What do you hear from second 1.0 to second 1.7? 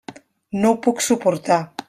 suportar.